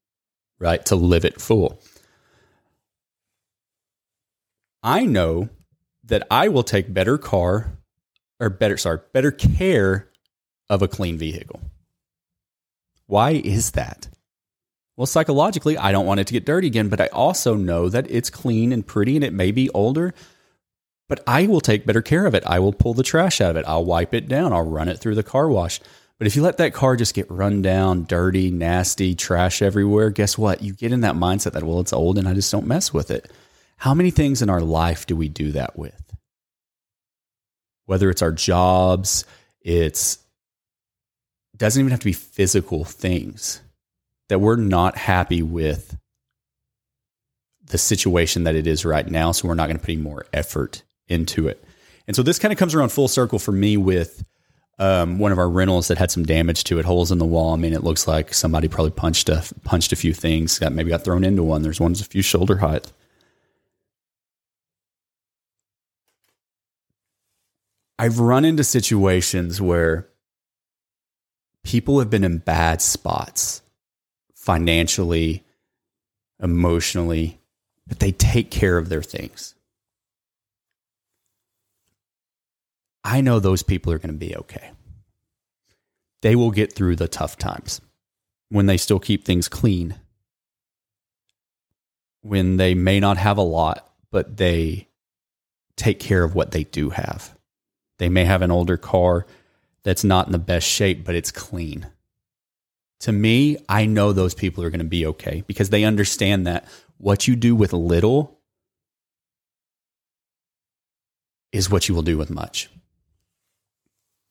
right? 0.58 0.84
To 0.86 0.96
live 0.96 1.24
it 1.24 1.40
full. 1.40 1.80
I 4.82 5.04
know 5.04 5.48
that 6.04 6.26
I 6.30 6.48
will 6.48 6.62
take 6.62 6.92
better 6.92 7.18
car 7.18 7.78
or 8.40 8.48
better, 8.48 8.76
sorry, 8.76 9.00
better 9.12 9.30
care 9.30 10.08
of 10.70 10.82
a 10.82 10.88
clean 10.88 11.18
vehicle. 11.18 11.60
Why 13.06 13.30
is 13.32 13.72
that? 13.72 14.08
Well, 14.96 15.06
psychologically, 15.06 15.78
I 15.78 15.92
don't 15.92 16.06
want 16.06 16.20
it 16.20 16.26
to 16.26 16.32
get 16.32 16.44
dirty 16.44 16.66
again, 16.66 16.88
but 16.88 17.00
I 17.00 17.06
also 17.06 17.54
know 17.54 17.88
that 17.88 18.10
it's 18.10 18.30
clean 18.30 18.72
and 18.72 18.86
pretty 18.86 19.16
and 19.16 19.24
it 19.24 19.32
may 19.32 19.50
be 19.50 19.70
older, 19.70 20.12
but 21.08 21.22
I 21.26 21.46
will 21.46 21.60
take 21.60 21.86
better 21.86 22.02
care 22.02 22.26
of 22.26 22.34
it. 22.34 22.44
I 22.46 22.58
will 22.58 22.72
pull 22.72 22.94
the 22.94 23.02
trash 23.02 23.40
out 23.40 23.50
of 23.50 23.56
it. 23.56 23.64
I'll 23.66 23.84
wipe 23.84 24.12
it 24.12 24.28
down. 24.28 24.52
I'll 24.52 24.68
run 24.68 24.88
it 24.88 24.98
through 24.98 25.14
the 25.14 25.22
car 25.22 25.48
wash. 25.48 25.80
But 26.18 26.26
if 26.26 26.36
you 26.36 26.42
let 26.42 26.58
that 26.58 26.74
car 26.74 26.96
just 26.96 27.14
get 27.14 27.30
run 27.30 27.62
down, 27.62 28.04
dirty, 28.04 28.50
nasty, 28.50 29.14
trash 29.14 29.62
everywhere, 29.62 30.10
guess 30.10 30.36
what? 30.36 30.62
You 30.62 30.72
get 30.74 30.92
in 30.92 31.02
that 31.02 31.14
mindset 31.14 31.52
that, 31.52 31.62
well, 31.62 31.80
it's 31.80 31.92
old 31.92 32.18
and 32.18 32.28
I 32.28 32.34
just 32.34 32.50
don't 32.50 32.66
mess 32.66 32.92
with 32.92 33.10
it. 33.10 33.30
How 33.76 33.94
many 33.94 34.10
things 34.10 34.42
in 34.42 34.50
our 34.50 34.60
life 34.60 35.06
do 35.06 35.14
we 35.14 35.28
do 35.28 35.52
that 35.52 35.78
with? 35.78 36.12
Whether 37.86 38.10
it's 38.10 38.22
our 38.22 38.32
jobs, 38.32 39.24
it's 39.62 40.18
doesn't 41.56 41.80
even 41.80 41.90
have 41.90 42.00
to 42.00 42.04
be 42.04 42.12
physical 42.12 42.84
things 42.84 43.60
that 44.28 44.40
we're 44.40 44.56
not 44.56 44.96
happy 44.96 45.42
with 45.42 45.96
the 47.66 47.78
situation 47.78 48.44
that 48.44 48.54
it 48.54 48.66
is 48.66 48.84
right 48.84 49.08
now. 49.08 49.32
So 49.32 49.48
we're 49.48 49.54
not 49.54 49.66
going 49.66 49.78
to 49.78 49.84
put 49.84 49.92
any 49.92 50.02
more 50.02 50.26
effort 50.32 50.82
into 51.08 51.48
it. 51.48 51.62
And 52.06 52.16
so 52.16 52.22
this 52.22 52.38
kind 52.38 52.52
of 52.52 52.58
comes 52.58 52.74
around 52.74 52.90
full 52.90 53.08
circle 53.08 53.38
for 53.38 53.52
me 53.52 53.76
with 53.76 54.24
um, 54.78 55.18
one 55.18 55.32
of 55.32 55.38
our 55.38 55.48
rentals 55.48 55.88
that 55.88 55.98
had 55.98 56.10
some 56.10 56.24
damage 56.24 56.64
to 56.64 56.78
it, 56.78 56.84
holes 56.84 57.10
in 57.10 57.18
the 57.18 57.24
wall. 57.24 57.52
I 57.52 57.56
mean, 57.56 57.72
it 57.72 57.82
looks 57.82 58.06
like 58.06 58.32
somebody 58.32 58.68
probably 58.68 58.92
punched 58.92 59.28
a 59.28 59.44
punched 59.64 59.92
a 59.92 59.96
few 59.96 60.14
things, 60.14 60.58
got 60.58 60.72
maybe 60.72 60.90
got 60.90 61.04
thrown 61.04 61.24
into 61.24 61.42
one. 61.42 61.62
There's 61.62 61.80
one's 61.80 62.00
a 62.00 62.04
few 62.04 62.22
shoulder 62.22 62.58
height. 62.58 62.92
I've 67.98 68.20
run 68.20 68.44
into 68.44 68.62
situations 68.62 69.60
where 69.60 70.08
people 71.64 71.98
have 71.98 72.10
been 72.10 72.22
in 72.22 72.38
bad 72.38 72.80
spots 72.80 73.60
financially, 74.36 75.44
emotionally, 76.40 77.40
but 77.88 77.98
they 77.98 78.12
take 78.12 78.52
care 78.52 78.78
of 78.78 78.88
their 78.88 79.02
things. 79.02 79.54
I 83.08 83.22
know 83.22 83.40
those 83.40 83.62
people 83.62 83.90
are 83.94 83.98
going 83.98 84.12
to 84.12 84.26
be 84.26 84.36
okay. 84.36 84.72
They 86.20 86.36
will 86.36 86.50
get 86.50 86.74
through 86.74 86.96
the 86.96 87.08
tough 87.08 87.38
times 87.38 87.80
when 88.50 88.66
they 88.66 88.76
still 88.76 88.98
keep 88.98 89.24
things 89.24 89.48
clean, 89.48 89.94
when 92.20 92.58
they 92.58 92.74
may 92.74 93.00
not 93.00 93.16
have 93.16 93.38
a 93.38 93.42
lot, 93.42 93.90
but 94.10 94.36
they 94.36 94.88
take 95.74 96.00
care 96.00 96.22
of 96.22 96.34
what 96.34 96.50
they 96.50 96.64
do 96.64 96.90
have. 96.90 97.34
They 97.98 98.10
may 98.10 98.26
have 98.26 98.42
an 98.42 98.50
older 98.50 98.76
car 98.76 99.24
that's 99.84 100.04
not 100.04 100.26
in 100.26 100.32
the 100.32 100.38
best 100.38 100.68
shape, 100.68 101.02
but 101.06 101.14
it's 101.14 101.30
clean. 101.30 101.86
To 103.00 103.12
me, 103.12 103.56
I 103.70 103.86
know 103.86 104.12
those 104.12 104.34
people 104.34 104.62
are 104.64 104.70
going 104.70 104.80
to 104.80 104.84
be 104.84 105.06
okay 105.06 105.44
because 105.46 105.70
they 105.70 105.84
understand 105.84 106.46
that 106.46 106.66
what 106.98 107.26
you 107.26 107.36
do 107.36 107.56
with 107.56 107.72
little 107.72 108.38
is 111.52 111.70
what 111.70 111.88
you 111.88 111.94
will 111.94 112.02
do 112.02 112.18
with 112.18 112.28
much. 112.28 112.68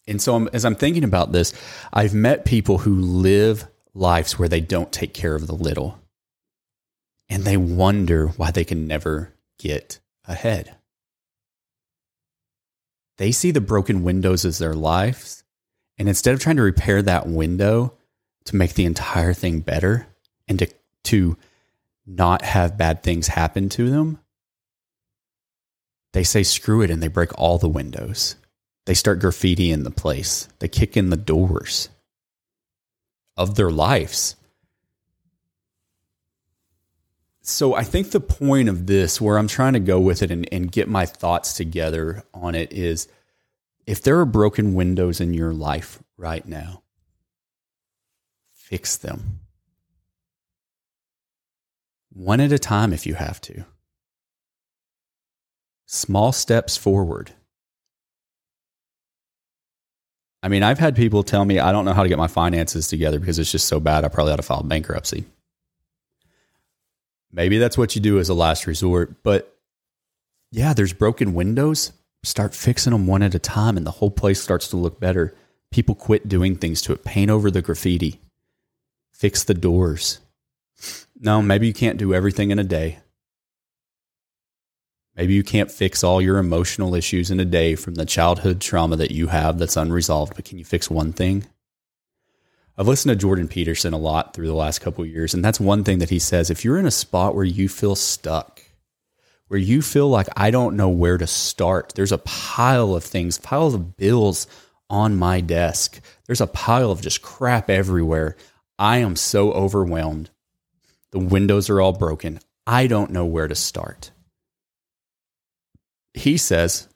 And 0.08 0.22
so, 0.22 0.36
I'm, 0.36 0.50
as 0.54 0.64
I'm 0.64 0.76
thinking 0.76 1.04
about 1.04 1.32
this, 1.32 1.54
I've 1.92 2.14
met 2.14 2.46
people 2.46 2.80
who 2.80 2.96
live 2.96 3.68
lives 3.94 4.40
where 4.40 4.48
they 4.48 4.62
don't 4.62 4.92
take 4.92 5.14
care 5.14 5.36
of 5.36 5.48
the 5.48 5.56
little 5.56 6.00
and 7.30 7.44
they 7.44 7.58
wonder 7.58 8.28
why 8.28 8.52
they 8.52 8.64
can 8.64 8.88
never 8.88 9.34
get 9.60 10.00
ahead. 10.26 10.76
They 13.18 13.32
see 13.32 13.52
the 13.52 13.62
broken 13.62 14.04
windows 14.04 14.46
as 14.46 14.60
their 14.60 14.76
lives. 14.76 15.44
And 15.98 16.08
instead 16.08 16.34
of 16.34 16.40
trying 16.40 16.58
to 16.58 16.62
repair 16.62 17.02
that 17.02 17.28
window 17.28 17.94
to 18.46 18.56
make 18.56 18.76
the 18.76 18.86
entire 18.86 19.34
thing 19.34 19.62
better 19.62 20.08
and 20.48 20.60
to, 20.60 20.68
to 21.06 21.38
not 22.06 22.44
have 22.44 22.78
bad 22.78 23.04
things 23.04 23.28
happen 23.28 23.70
to 23.70 23.90
them, 23.90 24.20
they 26.14 26.24
say 26.24 26.44
screw 26.44 26.82
it 26.82 26.92
and 26.92 27.02
they 27.02 27.08
break 27.08 27.38
all 27.38 27.58
the 27.58 27.68
windows. 27.68 28.36
They 28.88 28.94
start 28.94 29.20
graffiti 29.20 29.70
in 29.70 29.84
the 29.84 29.92
place. 29.92 30.48
They 30.60 30.70
kick 30.70 30.96
in 30.96 31.10
the 31.10 31.18
doors 31.18 31.90
of 33.36 33.56
their 33.56 33.70
lives. 33.70 34.38
So 37.42 37.76
I 37.76 37.84
think 37.84 38.12
the 38.12 38.22
point 38.22 38.70
of 38.70 38.88
this, 38.88 39.20
where 39.20 39.38
I'm 39.38 39.50
trying 39.50 39.74
to 39.74 39.82
go 39.82 40.00
with 40.00 40.24
it 40.24 40.32
and, 40.32 40.48
and 40.54 40.72
get 40.72 40.88
my 40.88 41.06
thoughts 41.06 41.54
together 41.54 42.24
on 42.34 42.56
it, 42.56 42.72
is 42.72 43.10
if 43.86 44.02
there 44.02 44.22
are 44.22 44.26
broken 44.26 44.74
windows 44.74 45.20
in 45.20 45.34
your 45.34 45.52
life 45.52 46.02
right 46.16 46.48
now, 46.48 46.82
fix 48.54 48.96
them. 48.96 49.42
One 52.14 52.40
at 52.40 52.54
a 52.54 52.60
time 52.60 52.94
if 52.94 53.06
you 53.06 53.16
have 53.16 53.42
to. 53.42 53.66
Small 55.86 56.32
steps 56.32 56.78
forward. 56.78 57.34
I 60.44 60.50
mean, 60.50 60.64
I've 60.64 60.80
had 60.80 60.96
people 60.96 61.24
tell 61.24 61.46
me 61.46 61.60
I 61.60 61.72
don't 61.72 61.86
know 61.86 61.94
how 61.94 62.04
to 62.04 62.10
get 62.10 62.18
my 62.18 62.28
finances 62.28 62.88
together 62.88 63.20
because 63.20 63.40
it's 63.40 63.52
just 63.52 63.68
so 63.68 63.80
bad. 63.80 64.06
I 64.06 64.08
probably 64.08 64.34
ought 64.34 64.38
to 64.38 64.44
file 64.44 64.64
bankruptcy. 64.64 65.26
Maybe 67.32 67.58
that's 67.58 67.78
what 67.78 67.96
you 67.96 68.02
do 68.02 68.20
as 68.20 68.30
a 68.30 68.34
last 68.34 68.68
resort. 68.68 69.24
But 69.24 69.58
yeah, 70.52 70.74
there's 70.74 70.94
broken 70.94 71.34
windows. 71.34 71.92
Start 72.24 72.56
fixing 72.56 72.92
them 72.92 73.08
one 73.08 73.24
at 73.24 73.36
a 73.36 73.40
time, 73.40 73.78
and 73.78 73.86
the 73.86 73.92
whole 73.92 74.12
place 74.12 74.42
starts 74.42 74.68
to 74.70 74.78
look 74.78 75.00
better. 75.00 75.36
People 75.72 75.96
quit 75.96 76.28
doing 76.28 76.56
things 76.56 76.82
to 76.84 76.94
it. 76.94 77.04
Paint 77.04 77.30
over 77.30 77.52
the 77.52 77.62
graffiti, 77.62 78.22
fix 79.12 79.44
the 79.44 79.54
doors. 79.54 80.20
No, 81.20 81.42
maybe 81.42 81.68
you 81.68 81.74
can't 81.74 81.98
do 81.98 82.14
everything 82.14 82.52
in 82.52 82.60
a 82.60 82.64
day. 82.64 83.00
Maybe 85.18 85.34
you 85.34 85.44
can't 85.44 85.72
fix 85.72 86.04
all 86.04 86.22
your 86.22 86.38
emotional 86.38 86.94
issues 86.94 87.32
in 87.32 87.40
a 87.40 87.46
day 87.46 87.74
from 87.74 87.96
the 87.96 88.06
childhood 88.06 88.62
trauma 88.62 88.96
that 88.98 89.10
you 89.10 89.28
have 89.28 89.58
that's 89.58 89.76
unresolved, 89.76 90.36
but 90.36 90.46
can 90.46 90.60
you 90.60 90.64
fix 90.64 90.92
one 90.92 91.12
thing? 91.12 91.48
I've 92.78 92.88
listened 92.88 93.10
to 93.10 93.16
Jordan 93.16 93.48
Peterson 93.48 93.94
a 93.94 93.98
lot 93.98 94.36
through 94.36 94.46
the 94.46 94.54
last 94.54 94.80
couple 94.80 95.04
years, 95.04 95.34
and 95.34 95.44
that's 95.44 95.60
one 95.60 95.84
thing 95.84 95.98
that 95.98 96.12
he 96.12 96.20
says. 96.20 96.52
If 96.52 96.64
you're 96.64 96.78
in 96.78 96.86
a 96.86 96.92
spot 96.92 97.34
where 97.34 97.44
you 97.44 97.68
feel 97.68 97.96
stuck, 97.96 98.62
where 99.48 99.60
you 99.60 99.82
feel 99.82 100.08
like 100.08 100.28
I 100.38 100.52
don't 100.52 100.76
know 100.76 100.90
where 100.90 101.18
to 101.18 101.26
start, 101.26 101.94
there's 101.96 102.12
a 102.12 102.20
pile 102.20 102.94
of 102.94 103.04
things, 103.04 103.40
piles 103.40 103.74
of 103.74 103.98
bills 103.98 104.46
on 104.88 105.16
my 105.16 105.42
desk. 105.42 106.00
There's 106.28 106.42
a 106.42 106.48
pile 106.48 106.92
of 106.92 107.02
just 107.02 107.24
crap 107.24 107.72
everywhere. 107.72 108.38
I 108.78 108.98
am 108.98 109.16
so 109.16 109.52
overwhelmed. 109.52 110.30
The 111.10 111.20
windows 111.20 111.72
are 111.72 111.82
all 111.82 111.94
broken. 111.94 112.40
I 112.68 112.86
don't 112.86 113.12
know 113.12 113.26
where 113.26 113.48
to 113.48 113.56
start. 113.56 114.12
He 116.18 116.38
says, 116.38 116.88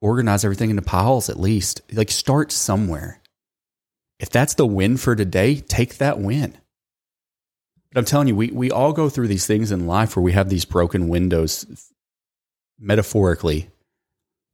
organize 0.00 0.44
everything 0.44 0.70
into 0.70 0.82
piles 0.82 1.28
at 1.28 1.40
least. 1.40 1.80
Like 1.92 2.10
start 2.10 2.52
somewhere 2.52 3.20
if 4.18 4.30
that's 4.30 4.54
the 4.54 4.66
win 4.66 4.96
for 4.96 5.14
today, 5.14 5.56
take 5.56 5.98
that 5.98 6.18
win. 6.18 6.56
But 7.92 8.00
I'm 8.00 8.04
telling 8.04 8.28
you, 8.28 8.36
we, 8.36 8.48
we 8.48 8.70
all 8.70 8.92
go 8.92 9.08
through 9.08 9.28
these 9.28 9.46
things 9.46 9.70
in 9.70 9.86
life 9.86 10.16
where 10.16 10.22
we 10.22 10.32
have 10.32 10.48
these 10.48 10.64
broken 10.64 11.08
windows, 11.08 11.92
metaphorically, 12.78 13.68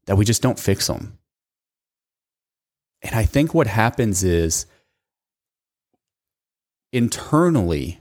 that 0.07 0.17
we 0.17 0.25
just 0.25 0.43
don't 0.43 0.59
fix 0.59 0.87
them. 0.87 1.19
And 3.03 3.15
I 3.15 3.25
think 3.25 3.55
what 3.55 3.67
happens 3.67 4.23
is 4.23 4.67
internally, 6.93 8.01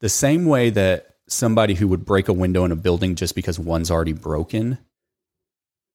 the 0.00 0.08
same 0.08 0.46
way 0.46 0.70
that 0.70 1.11
somebody 1.32 1.74
who 1.74 1.88
would 1.88 2.04
break 2.04 2.28
a 2.28 2.32
window 2.32 2.64
in 2.64 2.72
a 2.72 2.76
building 2.76 3.14
just 3.14 3.34
because 3.34 3.58
one's 3.58 3.90
already 3.90 4.12
broken, 4.12 4.78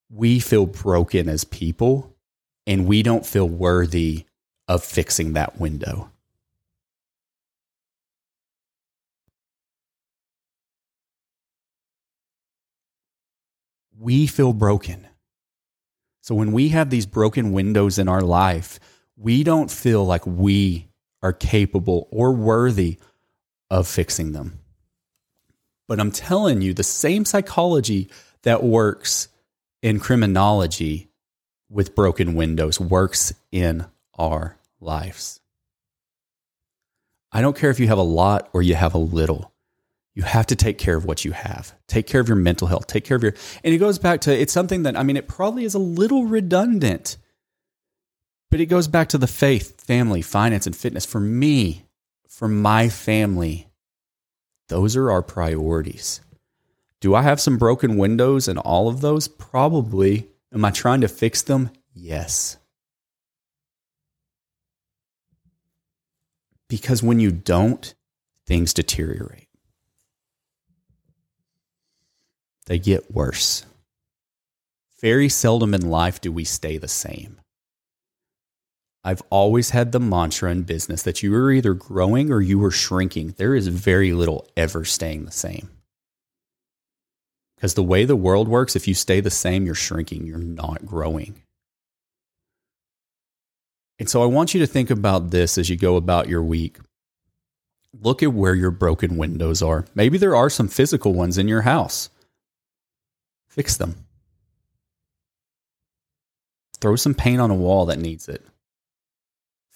we 0.10 0.39
feel 0.39 0.65
broken 0.65 1.29
as 1.29 1.44
people 1.44 2.15
and 2.65 2.86
we 2.88 3.03
don't 3.03 3.25
feel 3.25 3.48
worthy 3.48 4.25
of 4.67 4.84
fixing 4.84 5.34
that 5.34 5.60
window. 5.60 6.12
We 14.00 14.27
feel 14.27 14.53
broken. 14.53 15.08
So 16.22 16.36
when 16.36 16.51
we 16.51 16.70
have 16.70 16.89
these 16.89 17.06
broken 17.06 17.53
windows 17.53 17.98
in 17.98 18.08
our 18.08 18.22
life, 18.22 18.79
we 19.15 19.44
don't 19.44 19.72
feel 19.72 20.06
like 20.06 20.25
we 20.27 20.88
are 21.24 21.34
capable 21.34 22.08
or 22.12 22.34
worthy 22.34 22.98
of 23.70 23.88
fixing 23.88 24.34
them. 24.34 24.60
But 25.88 26.00
I'm 26.00 26.12
telling 26.12 26.62
you, 26.62 26.74
the 26.74 26.84
same 26.84 27.25
psychology 27.25 28.10
that 28.44 28.63
works 28.63 29.29
in 29.82 30.00
criminology 30.00 31.10
with 31.70 31.96
broken 31.96 32.36
windows 32.36 32.79
works 32.79 33.34
in 33.51 33.86
our 34.17 34.58
lives. 34.79 35.39
I 37.32 37.41
don't 37.41 37.58
care 37.58 37.70
if 37.70 37.79
you 37.79 37.88
have 37.88 37.98
a 37.98 38.03
lot 38.03 38.50
or 38.53 38.62
you 38.62 38.75
have 38.75 38.94
a 38.94 39.00
little. 39.00 39.53
You 40.15 40.24
have 40.24 40.48
to 40.48 40.56
take 40.56 40.77
care 40.77 40.96
of 40.96 41.06
what 41.06 41.24
you 41.25 41.32
have. 41.32 41.75
Take 41.88 42.08
care 42.08 42.22
of 42.22 42.27
your 42.27 42.38
mental 42.38 42.67
health. 42.67 42.88
Take 42.88 43.06
care 43.06 43.17
of 43.17 43.24
your. 43.24 43.36
And 43.63 43.74
it 43.74 43.77
goes 43.77 44.00
back 44.00 44.22
to 44.22 44.36
it's 44.36 44.53
something 44.53 44.84
that, 44.84 44.98
I 44.98 45.03
mean, 45.03 45.17
it 45.17 45.27
probably 45.27 45.63
is 45.63 45.75
a 45.75 45.79
little 45.79 46.25
redundant, 46.25 47.17
but 48.50 48.60
it 48.60 48.65
goes 48.65 48.88
back 48.88 49.10
to 49.10 49.17
the 49.17 49.27
faith, 49.27 49.79
family, 49.82 50.22
finance, 50.22 50.65
and 50.65 50.75
fitness. 50.75 51.06
For 51.06 51.20
me, 51.20 51.86
for 52.27 52.48
my 52.48 52.89
family, 52.89 53.66
those 54.69 54.95
are 54.95 55.12
our 55.12 55.21
priorities. 55.21 56.21
Do 57.00 57.15
I 57.15 57.21
have 57.21 57.39
some 57.39 57.57
broken 57.57 57.97
windows 57.97 58.47
in 58.47 58.57
all 58.57 58.88
of 58.88 59.01
those? 59.01 59.27
Probably. 59.27 60.27
Am 60.53 60.65
I 60.65 60.71
trying 60.71 61.01
to 61.01 61.07
fix 61.07 61.41
them? 61.41 61.69
Yes. 61.93 62.57
Because 66.67 67.03
when 67.03 67.19
you 67.19 67.31
don't, 67.31 67.93
things 68.45 68.74
deteriorate. 68.74 69.47
They 72.65 72.79
get 72.79 73.13
worse. 73.13 73.65
Very 75.00 75.29
seldom 75.29 75.74
in 75.74 75.89
life 75.89 76.19
do 76.19 76.31
we 76.31 76.43
stay 76.43 76.77
the 76.77 76.88
same. 76.88 77.39
I've 79.08 79.24
always 79.30 79.70
had 79.70 79.94
the 79.94 80.02
mantra 80.02 80.52
in 80.52 80.64
business 80.64 81.04
that 81.04 81.24
you 81.24 81.34
are 81.34 81.50
either 81.50 81.74
growing 81.74 82.30
or 82.30 82.42
you 82.42 82.62
are 82.66 82.72
shrinking. 82.72 83.36
There 83.38 83.56
is 83.56 83.70
very 83.70 84.12
little 84.12 84.46
ever 84.58 84.84
staying 84.84 85.24
the 85.24 85.32
same. 85.32 85.70
Because 87.56 87.76
the 87.76 87.84
way 87.84 88.04
the 88.04 88.18
world 88.18 88.50
works, 88.50 88.76
if 88.76 88.86
you 88.86 88.94
stay 88.94 89.22
the 89.22 89.30
same, 89.30 89.66
you're 89.66 89.76
shrinking, 89.76 90.28
you're 90.28 90.40
not 90.40 90.86
growing. 90.86 91.42
And 93.98 94.10
so 94.10 94.22
I 94.22 94.26
want 94.26 94.54
you 94.54 94.60
to 94.60 94.68
think 94.68 94.90
about 94.90 95.32
this 95.32 95.58
as 95.58 95.70
you 95.70 95.78
go 95.78 95.96
about 95.96 96.28
your 96.28 96.44
week. 96.44 96.78
Look 98.02 98.22
at 98.22 98.34
where 98.34 98.56
your 98.56 98.72
broken 98.72 99.16
windows 99.16 99.62
are. 99.62 99.86
Maybe 99.96 100.18
there 100.18 100.36
are 100.36 100.50
some 100.50 100.68
physical 100.68 101.14
ones 101.14 101.38
in 101.38 101.48
your 101.48 101.62
house. 101.62 102.10
Fix 103.48 103.78
them. 103.78 104.06
Throw 106.82 106.98
some 106.98 107.14
paint 107.14 107.40
on 107.40 107.52
a 107.52 107.56
wall 107.56 107.86
that 107.86 108.00
needs 108.00 108.28
it. 108.28 108.46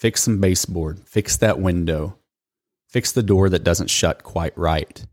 Fix 0.02 0.24
some 0.24 0.40
baseboard. 0.40 1.08
Fix 1.08 1.38
that 1.38 1.60
window. 1.60 2.18
Fix 2.88 3.12
the 3.12 3.22
door 3.22 3.50
that 3.50 3.64
doesn't 3.64 3.92
shut 3.92 4.24
quite 4.24 4.58
right. 4.58 5.06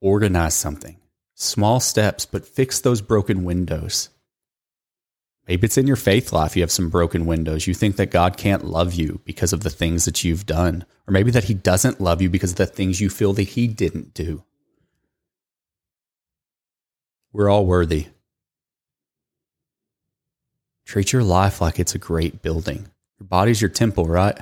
Organize 0.00 0.54
something. 0.54 0.96
Small 1.36 1.78
steps, 1.78 2.26
but 2.26 2.44
fix 2.44 2.80
those 2.80 3.00
broken 3.00 3.44
windows. 3.44 4.08
Maybe 5.46 5.66
it's 5.66 5.78
in 5.78 5.86
your 5.86 5.94
faith 5.94 6.32
life. 6.32 6.56
You 6.56 6.64
have 6.64 6.72
some 6.72 6.90
broken 6.90 7.26
windows. 7.26 7.68
You 7.68 7.74
think 7.74 7.94
that 7.94 8.10
God 8.10 8.36
can't 8.36 8.64
love 8.64 8.92
you 8.94 9.20
because 9.24 9.52
of 9.52 9.62
the 9.62 9.70
things 9.70 10.04
that 10.06 10.24
you've 10.24 10.44
done, 10.44 10.84
or 11.06 11.12
maybe 11.12 11.30
that 11.30 11.44
He 11.44 11.54
doesn't 11.54 12.00
love 12.00 12.20
you 12.20 12.28
because 12.28 12.50
of 12.50 12.56
the 12.56 12.66
things 12.66 13.00
you 13.00 13.08
feel 13.08 13.32
that 13.34 13.42
He 13.44 13.68
didn't 13.68 14.14
do. 14.14 14.42
We're 17.32 17.48
all 17.48 17.66
worthy. 17.66 18.08
Treat 20.84 21.12
your 21.12 21.22
life 21.22 21.60
like 21.60 21.78
it's 21.78 21.94
a 21.94 21.98
great 21.98 22.42
building. 22.42 22.88
Your 23.18 23.26
body's 23.26 23.60
your 23.60 23.70
temple, 23.70 24.06
right? 24.06 24.38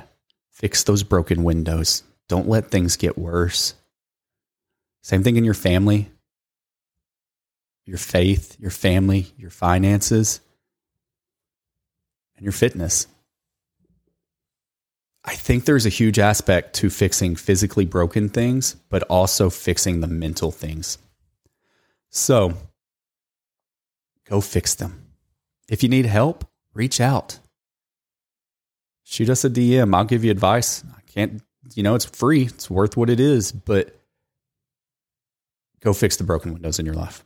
Fix 0.51 0.83
those 0.83 1.03
broken 1.03 1.43
windows. 1.43 2.03
Don't 2.27 2.49
let 2.49 2.71
things 2.71 2.97
get 2.97 3.17
worse. 3.17 3.75
Same 5.03 5.23
thing 5.23 5.35
in 5.35 5.43
your 5.43 5.53
family, 5.53 6.11
your 7.85 7.97
faith, 7.97 8.57
your 8.59 8.71
family, 8.71 9.33
your 9.37 9.49
finances, 9.49 10.39
and 12.35 12.43
your 12.43 12.53
fitness. 12.53 13.07
I 15.23 15.35
think 15.35 15.65
there's 15.65 15.85
a 15.85 15.89
huge 15.89 16.17
aspect 16.17 16.73
to 16.75 16.89
fixing 16.89 17.35
physically 17.35 17.85
broken 17.85 18.29
things, 18.29 18.75
but 18.89 19.03
also 19.03 19.49
fixing 19.49 20.01
the 20.01 20.07
mental 20.07 20.51
things. 20.51 20.97
So 22.09 22.53
go 24.27 24.41
fix 24.41 24.73
them. 24.73 25.00
If 25.71 25.81
you 25.81 25.89
need 25.89 26.05
help, 26.05 26.45
reach 26.73 26.99
out. 26.99 27.39
Shoot 29.05 29.29
us 29.29 29.45
a 29.45 29.49
DM. 29.49 29.95
I'll 29.95 30.03
give 30.03 30.25
you 30.25 30.29
advice. 30.29 30.83
I 30.95 30.99
can't, 31.09 31.41
you 31.73 31.81
know, 31.81 31.95
it's 31.95 32.03
free. 32.03 32.43
It's 32.43 32.69
worth 32.69 32.97
what 32.97 33.09
it 33.09 33.21
is, 33.21 33.53
but 33.53 33.97
go 35.79 35.93
fix 35.93 36.17
the 36.17 36.25
broken 36.25 36.51
windows 36.51 36.77
in 36.77 36.85
your 36.85 36.95
life. 36.95 37.23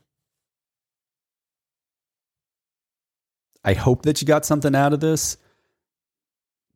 I 3.64 3.74
hope 3.74 4.04
that 4.04 4.22
you 4.22 4.28
got 4.28 4.46
something 4.46 4.76
out 4.76 4.94
of 4.94 5.00
this. 5.00 5.38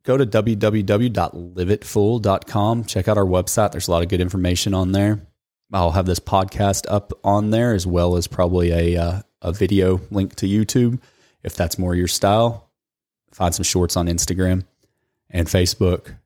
Go 0.02 0.16
to 0.16 0.26
www.liveitfull.com. 0.26 2.84
Check 2.84 3.06
out 3.06 3.16
our 3.16 3.24
website. 3.24 3.70
There's 3.70 3.86
a 3.86 3.92
lot 3.92 4.02
of 4.02 4.08
good 4.08 4.20
information 4.20 4.74
on 4.74 4.90
there. 4.90 5.24
I'll 5.72 5.92
have 5.92 6.06
this 6.06 6.18
podcast 6.18 6.90
up 6.90 7.12
on 7.22 7.50
there 7.50 7.74
as 7.74 7.86
well 7.86 8.16
as 8.16 8.26
probably 8.26 8.72
a 8.72 8.96
uh, 9.00 9.22
a 9.40 9.52
video 9.52 10.00
link 10.10 10.34
to 10.36 10.46
YouTube 10.46 10.98
if 11.42 11.54
that's 11.54 11.78
more 11.78 11.94
your 11.94 12.08
style. 12.08 12.70
Find 13.32 13.54
some 13.54 13.64
shorts 13.64 13.96
on 13.96 14.06
Instagram 14.06 14.64
and 15.28 15.46
Facebook. 15.46 16.16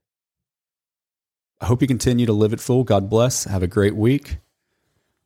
I 1.61 1.67
hope 1.67 1.83
you 1.83 1.89
continue 1.89 2.27
to 2.27 2.33
live 2.33 2.53
it 2.53 2.61
full. 2.61 2.85
God 2.85 3.09
bless. 3.09 3.45
Have 3.45 3.63
a 3.63 3.67
great 3.67 3.95
week. 3.95 4.39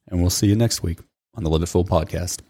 And 0.09 0.21
we'll 0.21 0.30
see 0.30 0.47
you 0.47 0.57
next 0.57 0.83
week 0.83 1.00
on 1.35 1.45
the 1.45 1.50
Live 1.50 1.62
It 1.62 1.66
Full 1.66 1.85
podcast. 1.85 2.40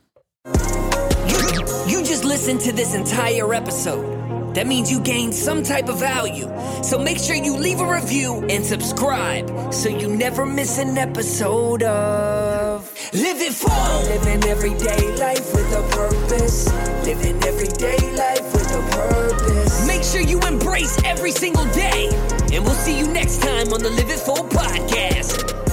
You 1.89 2.05
just 2.05 2.25
listened 2.25 2.61
to 2.61 2.73
this 2.73 2.95
entire 2.95 3.53
episode. 3.53 4.18
That 4.55 4.67
means 4.67 4.91
you 4.91 5.01
gained 5.01 5.35
some 5.35 5.63
type 5.63 5.89
of 5.89 5.99
value. 6.01 6.49
So 6.83 6.99
make 6.99 7.19
sure 7.19 7.37
you 7.37 7.57
leave 7.57 7.81
a 7.81 7.87
review 7.87 8.45
and 8.49 8.65
subscribe 8.65 9.73
so 9.73 9.89
you 9.89 10.09
never 10.09 10.47
miss 10.47 10.79
an 10.79 10.97
episode 10.99 11.83
of 11.83 12.83
Live 13.13 13.41
It 13.41 13.53
Full. 13.53 14.03
Living 14.09 14.45
everyday 14.45 15.17
life 15.17 15.55
with 15.55 15.73
a 15.73 15.83
purpose. 15.95 16.67
Living 17.05 17.43
everyday 17.45 17.99
life 18.17 18.53
with 18.53 18.71
a 18.73 18.83
purpose. 18.97 19.87
Make 19.87 20.03
sure 20.03 20.21
you 20.21 20.41
embrace 20.41 20.99
every 21.05 21.31
single 21.31 21.67
day. 21.73 22.09
And 22.53 22.65
we'll 22.65 22.75
see 22.75 22.99
you 22.99 23.07
next 23.09 23.43
time 23.43 23.73
on 23.73 23.83
the 23.83 23.91
Live 23.91 24.11
It 24.11 24.19
Full 24.19 24.37
podcast. 24.49 25.68